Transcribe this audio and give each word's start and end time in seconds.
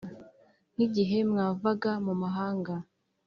Nk`igihe 0.73 1.17
mwavaga 1.29 1.91
mu 2.05 2.13
mahanga 2.21 2.73